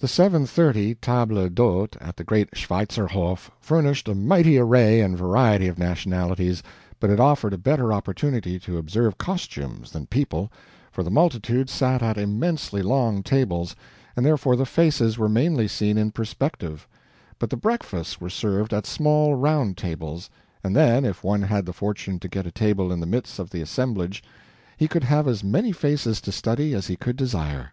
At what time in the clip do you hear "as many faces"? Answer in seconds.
25.28-26.20